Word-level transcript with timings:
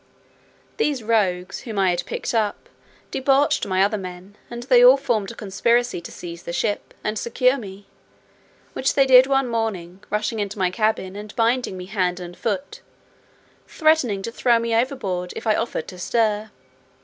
These 0.77 1.03
rogues, 1.03 1.59
whom 1.59 1.77
I 1.77 1.91
had 1.91 2.07
picked 2.07 2.33
up, 2.33 2.69
debauched 3.11 3.67
my 3.67 3.83
other 3.83 3.99
men, 3.99 4.35
and 4.49 4.63
they 4.63 4.83
all 4.83 4.97
formed 4.97 5.29
a 5.29 5.35
conspiracy 5.35 6.01
to 6.01 6.11
seize 6.11 6.41
the 6.41 6.51
ship, 6.51 6.95
and 7.03 7.19
secure 7.19 7.55
me; 7.55 7.85
which 8.73 8.95
they 8.95 9.05
did 9.05 9.27
one 9.27 9.47
morning, 9.47 10.03
rushing 10.09 10.39
into 10.39 10.57
my 10.57 10.71
cabin, 10.71 11.15
and 11.15 11.35
binding 11.35 11.77
me 11.77 11.85
hand 11.85 12.19
and 12.19 12.35
foot, 12.35 12.81
threatening 13.67 14.23
to 14.23 14.31
throw 14.31 14.57
me 14.57 14.73
overboard, 14.75 15.33
if 15.35 15.45
I 15.45 15.53
offered 15.53 15.87
to 15.89 15.99
stir. 15.99 16.49